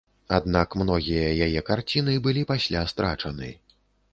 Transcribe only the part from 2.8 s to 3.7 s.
страчаны.